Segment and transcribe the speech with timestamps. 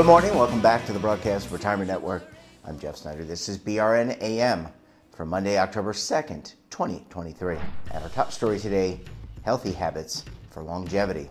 [0.00, 0.34] Good morning.
[0.34, 2.24] Welcome back to the Broadcast of Retirement Network.
[2.64, 3.22] I'm Jeff Snyder.
[3.22, 4.66] This is BRN AM
[5.14, 7.58] for Monday, October 2nd, 2023.
[7.90, 9.02] And our top story today
[9.44, 11.28] healthy habits for longevity.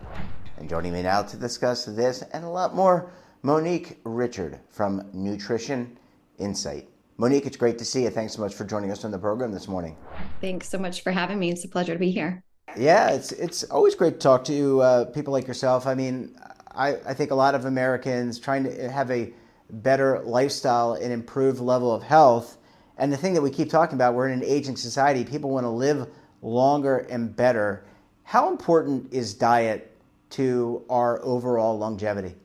[0.59, 5.97] And joining me now to discuss this and a lot more, Monique Richard from Nutrition
[6.37, 6.87] Insight.
[7.17, 8.11] Monique, it's great to see you.
[8.11, 9.97] Thanks so much for joining us on the program this morning.
[10.41, 11.49] Thanks so much for having me.
[11.49, 12.43] It's a pleasure to be here.
[12.77, 15.87] Yeah, it's it's always great to talk to uh, people like yourself.
[15.87, 16.39] I mean,
[16.79, 19.33] I, I think a lot of Americans trying to have a
[19.69, 22.57] better lifestyle and improved level of health.
[22.97, 25.25] And the thing that we keep talking about, we're in an aging society.
[25.25, 26.07] People want to live
[26.41, 27.83] longer and better.
[28.23, 29.93] How important is diet
[30.31, 32.35] to our overall longevity?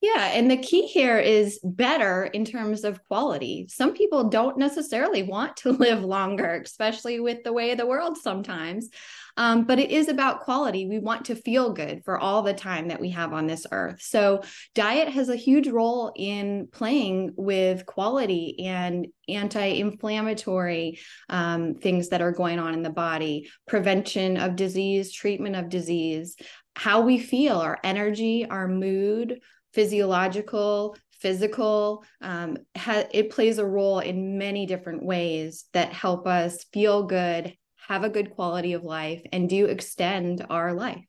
[0.00, 3.66] Yeah, and the key here is better in terms of quality.
[3.68, 8.16] Some people don't necessarily want to live longer, especially with the way of the world
[8.16, 8.88] sometimes.
[9.36, 10.86] Um, but it is about quality.
[10.86, 14.00] We want to feel good for all the time that we have on this earth.
[14.00, 14.42] So,
[14.74, 20.98] diet has a huge role in playing with quality and anti inflammatory
[21.28, 26.36] um, things that are going on in the body, prevention of disease, treatment of disease,
[26.74, 29.40] how we feel, our energy, our mood
[29.72, 32.04] physiological, physical.
[32.20, 37.54] Um, ha- it plays a role in many different ways that help us feel good,
[37.88, 41.04] have a good quality of life, and do extend our life.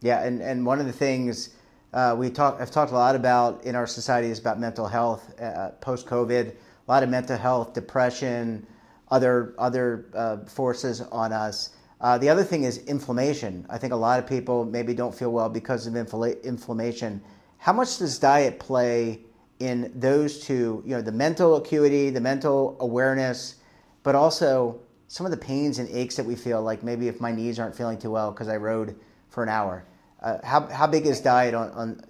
[0.00, 1.50] Yeah, and, and one of the things
[1.92, 5.34] uh, we talk, I've talked a lot about in our society is about mental health
[5.40, 6.52] uh, post COVID.
[6.52, 8.66] A lot of mental health, depression,
[9.10, 11.70] other other uh, forces on us.
[12.00, 13.66] Uh, the other thing is inflammation.
[13.68, 17.20] I think a lot of people maybe don't feel well because of infl- inflammation.
[17.58, 19.20] How much does diet play
[19.58, 23.56] in those two, you know, the mental acuity, the mental awareness,
[24.02, 27.32] but also some of the pains and aches that we feel, like maybe if my
[27.32, 28.94] knees aren't feeling too well because I rode
[29.28, 29.84] for an hour.
[30.22, 32.02] Uh, how, how big is diet on, on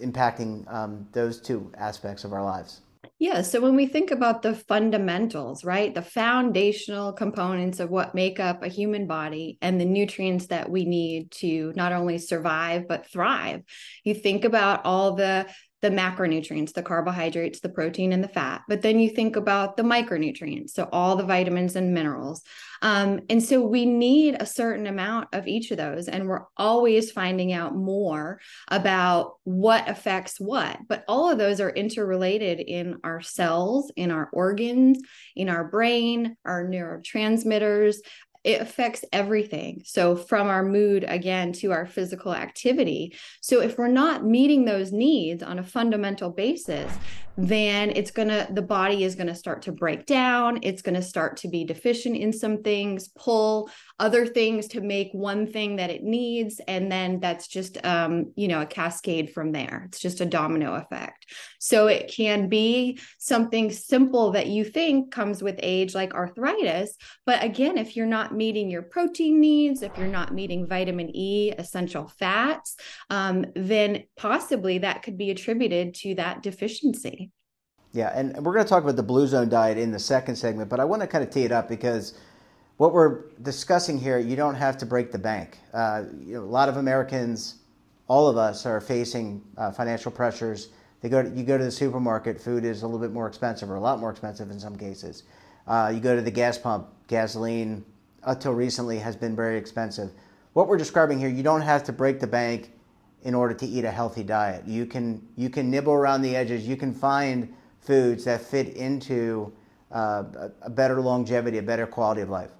[0.00, 2.82] impacting um, those two aspects of our lives?
[3.22, 3.42] Yeah.
[3.42, 8.64] So when we think about the fundamentals, right, the foundational components of what make up
[8.64, 13.62] a human body and the nutrients that we need to not only survive, but thrive,
[14.02, 15.46] you think about all the
[15.82, 18.62] the macronutrients, the carbohydrates, the protein, and the fat.
[18.68, 22.42] But then you think about the micronutrients, so all the vitamins and minerals.
[22.82, 26.08] Um, and so we need a certain amount of each of those.
[26.08, 30.78] And we're always finding out more about what affects what.
[30.88, 35.00] But all of those are interrelated in our cells, in our organs,
[35.34, 37.96] in our brain, our neurotransmitters,
[38.44, 39.82] it affects everything.
[39.84, 43.16] So, from our mood again to our physical activity.
[43.40, 46.92] So, if we're not meeting those needs on a fundamental basis,
[47.36, 50.58] then it's to, the body is to start to break down.
[50.62, 53.70] It's to start to be deficient in some things, pull
[54.02, 56.60] other things to make one thing that it needs.
[56.66, 59.84] And then that's just, um, you know, a cascade from there.
[59.86, 61.32] It's just a domino effect.
[61.60, 66.96] So it can be something simple that you think comes with age, like arthritis.
[67.26, 71.52] But again, if you're not meeting your protein needs, if you're not meeting vitamin E,
[71.52, 72.74] essential fats,
[73.08, 77.30] um, then possibly that could be attributed to that deficiency.
[77.92, 80.70] Yeah, and we're going to talk about the Blue Zone diet in the second segment,
[80.70, 82.14] but I want to kind of tee it up because
[82.76, 85.58] what we're discussing here, you don't have to break the bank.
[85.72, 87.56] Uh, you know, a lot of Americans,
[88.08, 90.68] all of us, are facing uh, financial pressures.
[91.00, 93.70] They go, to, you go to the supermarket, food is a little bit more expensive,
[93.70, 95.24] or a lot more expensive in some cases.
[95.66, 97.84] Uh, you go to the gas pump, gasoline,
[98.24, 100.10] until recently, has been very expensive.
[100.52, 102.70] What we're describing here, you don't have to break the bank
[103.22, 104.66] in order to eat a healthy diet.
[104.66, 106.66] You can you can nibble around the edges.
[106.66, 109.52] You can find foods that fit into
[109.92, 110.24] uh,
[110.62, 112.50] a better longevity, a better quality of life.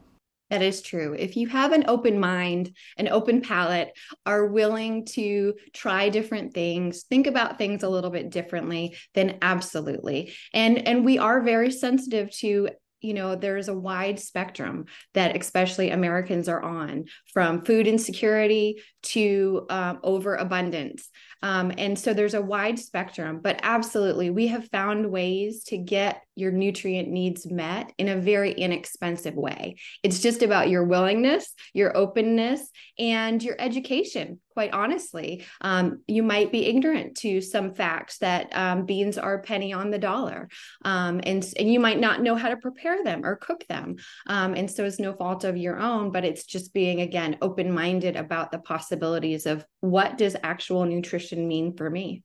[0.52, 1.16] That is true.
[1.18, 3.96] If you have an open mind, an open palate,
[4.26, 10.34] are willing to try different things, think about things a little bit differently, then absolutely.
[10.52, 12.68] And and we are very sensitive to
[13.00, 14.84] you know there's a wide spectrum
[15.14, 21.10] that especially americans are on from food insecurity to um, overabundance
[21.42, 26.22] um, and so there's a wide spectrum, but absolutely, we have found ways to get
[26.34, 29.76] your nutrient needs met in a very inexpensive way.
[30.02, 32.68] It's just about your willingness, your openness,
[32.98, 34.40] and your education.
[34.54, 39.42] Quite honestly, um, you might be ignorant to some facts that um, beans are a
[39.42, 40.48] penny on the dollar,
[40.84, 43.96] um, and, and you might not know how to prepare them or cook them.
[44.26, 47.72] Um, and so it's no fault of your own, but it's just being again open
[47.72, 52.22] minded about the possibilities of what does actual nutrition mean for me.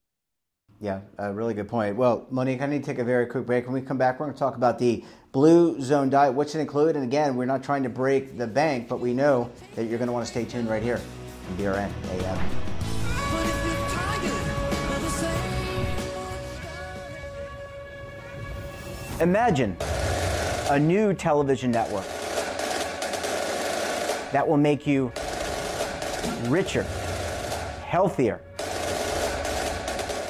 [0.80, 1.96] Yeah, a really good point.
[1.96, 3.66] Well, Monique, I need to take a very quick break.
[3.66, 6.60] When we come back, we're going to talk about the blue zone diet, what's it
[6.60, 6.96] include?
[6.96, 10.08] And again, we're not trying to break the bank, but we know that you're going
[10.08, 11.02] to want to stay tuned right here
[11.50, 12.40] on BRN AM.
[19.20, 19.76] Imagine
[20.70, 22.06] a new television network
[24.32, 25.12] that will make you
[26.48, 26.84] richer,
[27.86, 28.42] healthier,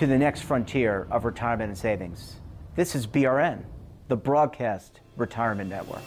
[0.00, 2.36] to the next frontier of retirement and savings.
[2.74, 3.62] This is BRN,
[4.08, 6.00] the Broadcast Retirement Network.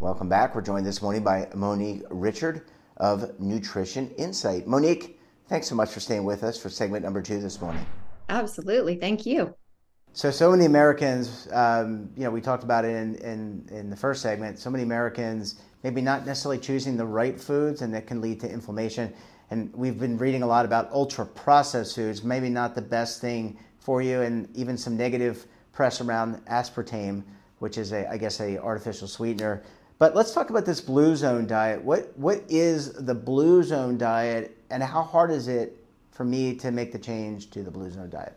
[0.00, 0.56] Welcome back.
[0.56, 2.62] We're joined this morning by Monique Richard
[2.96, 4.66] of Nutrition Insight.
[4.66, 7.86] Monique, thanks so much for staying with us for segment number two this morning.
[8.28, 8.96] Absolutely.
[8.96, 9.54] Thank you.
[10.12, 13.96] So, so many Americans, um, you know, we talked about it in, in, in the
[13.96, 18.20] first segment, so many Americans maybe not necessarily choosing the right foods, and that can
[18.20, 19.14] lead to inflammation.
[19.50, 23.58] And we've been reading a lot about ultra processed foods, maybe not the best thing
[23.78, 27.22] for you, and even some negative press around aspartame,
[27.60, 29.62] which is a, I guess, a artificial sweetener.
[29.98, 31.80] But let's talk about this blue zone diet.
[31.82, 36.70] What what is the blue zone diet, and how hard is it for me to
[36.70, 38.36] make the change to the blue zone diet?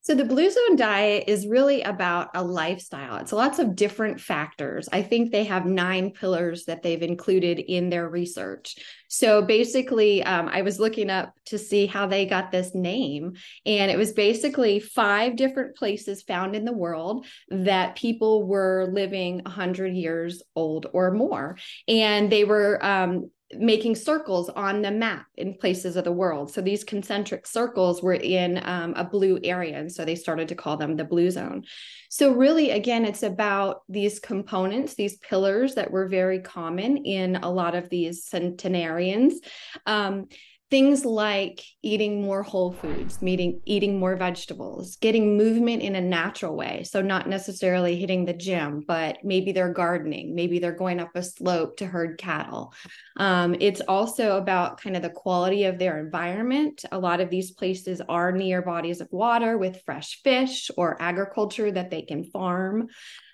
[0.00, 3.16] So, the Blue Zone diet is really about a lifestyle.
[3.16, 4.88] It's lots of different factors.
[4.90, 8.76] I think they have nine pillars that they've included in their research.
[9.08, 13.34] So, basically, um, I was looking up to see how they got this name,
[13.66, 19.42] and it was basically five different places found in the world that people were living
[19.44, 21.58] 100 years old or more.
[21.86, 26.52] And they were um, making circles on the map in places of the world.
[26.52, 29.78] So these concentric circles were in um, a blue area.
[29.78, 31.64] And so they started to call them the blue zone.
[32.10, 37.50] So, really, again, it's about these components, these pillars that were very common in a
[37.50, 39.40] lot of these centenarians.
[39.86, 40.26] Um,
[40.70, 46.56] things like eating more whole foods meeting eating more vegetables getting movement in a natural
[46.56, 46.82] way.
[46.84, 51.22] So not necessarily hitting the gym but maybe they're gardening maybe they're going up a
[51.22, 52.74] slope to herd cattle.
[53.16, 56.84] Um, it's also about kind of the quality of their environment.
[56.92, 61.70] A lot of these places are near bodies of water with fresh fish or agriculture
[61.72, 62.88] that they can farm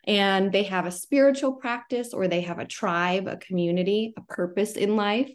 [0.06, 4.72] and they have a spiritual practice or they have a tribe, a community, a purpose
[4.72, 5.30] in life.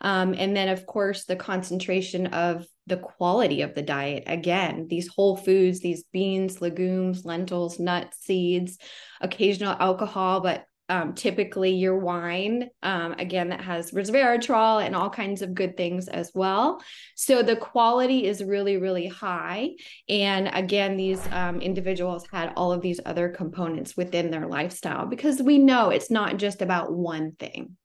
[0.00, 4.24] Um, and then, of course, the concentration of the quality of the diet.
[4.26, 8.78] Again, these whole foods, these beans, legumes, lentils, nuts, seeds,
[9.20, 15.40] occasional alcohol, but um, typically your wine, um, again, that has resveratrol and all kinds
[15.40, 16.82] of good things as well.
[17.14, 19.70] So the quality is really, really high.
[20.08, 25.40] And again, these um, individuals had all of these other components within their lifestyle because
[25.40, 27.76] we know it's not just about one thing.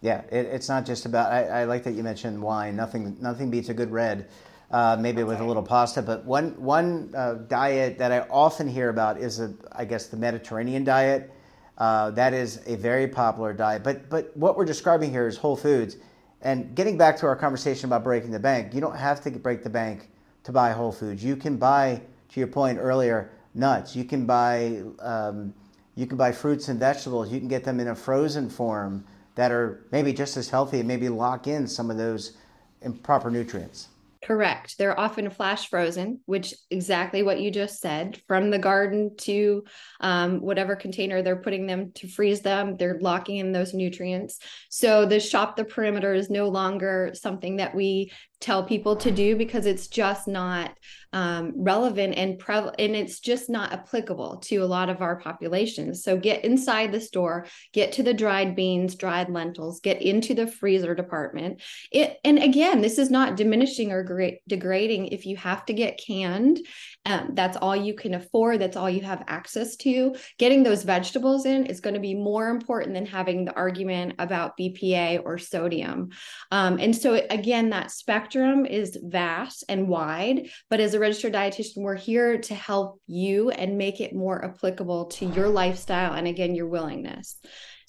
[0.00, 1.30] Yeah, it, it's not just about.
[1.30, 2.74] I, I, like that you mentioned wine.
[2.74, 4.28] Nothing, nothing beats a good red.
[4.70, 8.88] Uh, maybe with a little pasta, but one one uh, diet that I often hear
[8.88, 11.32] about is a, I guess, the Mediterranean diet
[11.80, 13.82] uh, that is a very popular diet.
[13.82, 15.96] But but what we're describing here is whole foods.
[16.42, 19.62] And getting back to our conversation about breaking the bank, you don't have to break
[19.62, 20.08] the bank
[20.44, 21.22] to buy whole foods.
[21.22, 23.96] You can buy, to your point earlier, nuts.
[23.96, 25.52] You can buy um,
[25.96, 27.32] you can buy fruits and vegetables.
[27.32, 30.88] You can get them in a frozen form that are maybe just as healthy and
[30.88, 32.36] maybe lock in some of those
[32.82, 33.88] improper nutrients.
[34.22, 34.76] Correct.
[34.76, 38.20] They're often flash frozen, which exactly what you just said.
[38.28, 39.64] From the garden to
[40.00, 44.38] um, whatever container they're putting them to freeze them, they're locking in those nutrients.
[44.68, 49.36] So the shop the perimeter is no longer something that we tell people to do
[49.36, 50.72] because it's just not
[51.12, 56.04] um, relevant and prevalent and it's just not applicable to a lot of our populations
[56.04, 60.46] so get inside the store get to the dried beans dried lentils get into the
[60.46, 61.60] freezer department.
[61.90, 65.08] It and again this is not diminishing or great, degrading.
[65.08, 66.60] If you have to get canned
[67.04, 70.14] um, that's all you can afford that's all you have access to.
[70.38, 74.56] Getting those vegetables in is going to be more important than having the argument about
[74.56, 76.10] bpa or sodium.
[76.52, 81.78] Um, and so again that spectrum is vast and wide but as a registered dietitian,
[81.78, 86.54] we're here to help you and make it more applicable to your lifestyle and again,
[86.54, 87.36] your willingness.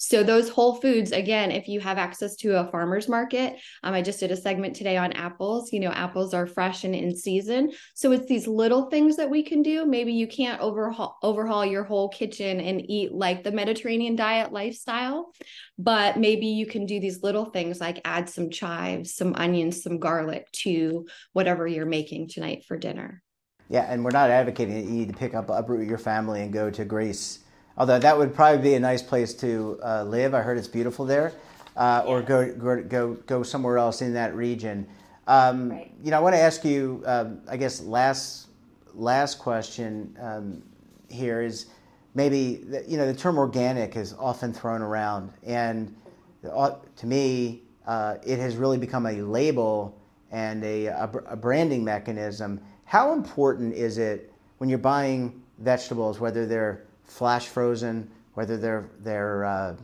[0.04, 4.02] So those whole foods, again, if you have access to a farmer's market, um, I
[4.02, 5.72] just did a segment today on apples.
[5.72, 7.72] You know, apples are fresh and in season.
[7.94, 9.86] So it's these little things that we can do.
[9.86, 15.34] Maybe you can't overhaul overhaul your whole kitchen and eat like the Mediterranean diet lifestyle,
[15.78, 20.00] but maybe you can do these little things like add some chives, some onions, some
[20.00, 23.22] garlic to whatever you're making tonight for dinner.
[23.70, 26.52] Yeah, and we're not advocating that you need to pick up uproot your family and
[26.52, 27.42] go to Greece
[27.82, 30.36] Although that would probably be a nice place to uh, live.
[30.36, 31.34] I heard it's beautiful there,
[31.76, 34.86] uh, or go, go go go somewhere else in that region.
[35.26, 35.92] Um, right.
[36.04, 37.02] You know, I want to ask you.
[37.08, 38.50] Um, I guess last
[38.94, 40.62] last question um,
[41.10, 41.72] here is
[42.14, 45.96] maybe you know the term organic is often thrown around, and
[46.44, 52.62] to me, uh, it has really become a label and a, a, a branding mechanism.
[52.86, 59.46] How important is it when you're buying vegetables, whether they're flash frozen, whether they're they're
[59.46, 59.76] uh,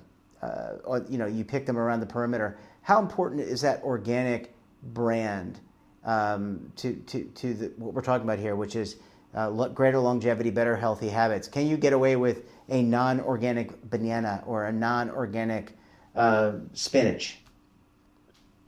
[0.42, 2.58] uh, or, you know you pick them around the perimeter.
[2.82, 4.56] How important is that organic
[4.94, 5.60] brand
[6.06, 8.96] um, to to to the, what we're talking about here, which is
[9.36, 11.48] uh, greater longevity, better healthy habits?
[11.48, 15.78] Can you get away with a non-organic banana or a non-organic
[16.16, 17.40] uh, spinach?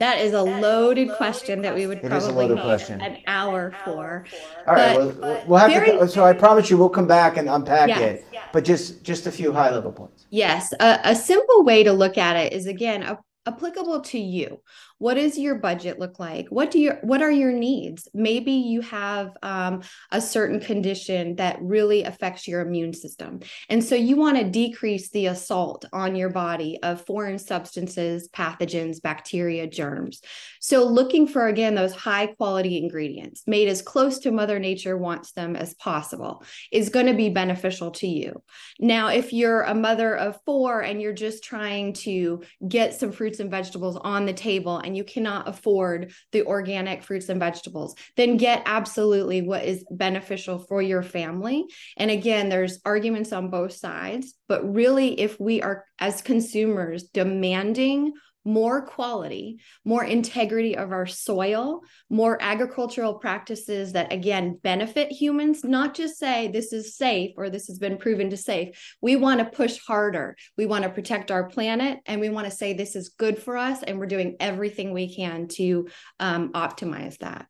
[0.00, 3.02] That is a loaded, loaded question, that we would probably need question.
[3.02, 4.24] an hour for.
[4.66, 6.08] All right, well, we'll have very, to.
[6.08, 8.26] So I promise you, we'll come back and unpack yes, it.
[8.32, 8.48] Yes.
[8.50, 10.26] But just just a few high level points.
[10.30, 14.60] Yes, a, a simple way to look at it is again a, applicable to you.
[14.98, 16.48] What does your budget look like?
[16.50, 18.06] What do your what are your needs?
[18.12, 19.82] Maybe you have um,
[20.12, 23.40] a certain condition that really affects your immune system.
[23.70, 29.00] And so you want to decrease the assault on your body of foreign substances pathogens
[29.00, 30.20] bacteria germs.
[30.60, 35.32] So looking for again those high quality ingredients made as close to mother nature wants
[35.32, 38.42] them as possible is going to be beneficial to you.
[38.78, 43.40] Now if you're a mother of four and you're just trying to get some fruits
[43.40, 48.36] and vegetables on the table and you cannot afford the organic fruits and vegetables, then
[48.36, 51.64] get absolutely what is beneficial for your family.
[51.96, 58.14] And again, there's arguments on both sides, but really, if we are as consumers demanding
[58.44, 65.94] more quality, more integrity of our soil, more agricultural practices that again benefit humans, not
[65.94, 68.96] just say this is safe or this has been proven to safe.
[69.00, 70.36] We want to push harder.
[70.56, 73.56] We want to protect our planet and we want to say this is good for
[73.56, 77.46] us and we're doing everything we can to um, optimize that.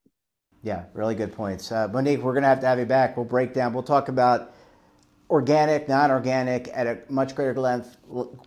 [0.63, 1.73] Yeah, really good points.
[1.73, 3.17] Uh, Monique, we're going to have to have you back.
[3.17, 4.55] We'll break down, we'll talk about
[5.31, 7.97] organic, non-organic at a much greater length.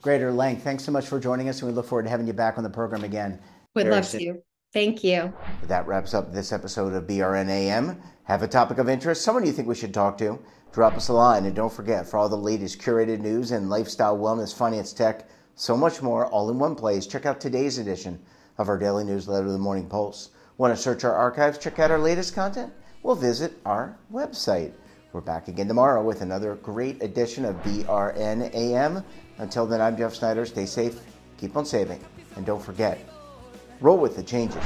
[0.02, 0.64] Greater length.
[0.64, 2.64] Thanks so much for joining us, and we look forward to having you back on
[2.64, 3.40] the program again.
[3.74, 4.42] Would love to.
[4.74, 5.34] Thank you.
[5.64, 8.02] That wraps up this episode of BRNAM.
[8.26, 10.40] Have a topic of interest, someone you think we should talk to?
[10.72, 14.18] Drop us a line, and don't forget for all the latest curated news and lifestyle,
[14.18, 17.06] wellness, finance, tech, so much more, all in one place.
[17.06, 18.20] Check out today's edition
[18.58, 20.32] of our daily newsletter, The Morning Pulse.
[20.58, 21.60] Want to search our archives?
[21.60, 22.74] Check out our latest content?
[23.04, 24.74] Well, visit our website
[25.14, 29.04] we're back again tomorrow with another great edition of BRNAM.
[29.38, 30.44] Until then, I'm Jeff Snyder.
[30.44, 31.00] Stay safe,
[31.38, 32.00] keep on saving,
[32.36, 33.00] and don't forget,
[33.80, 34.64] roll with the changes.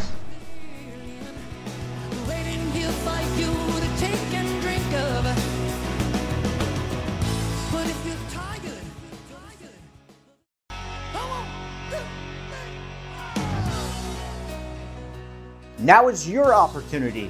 [15.80, 17.30] Now is your opportunity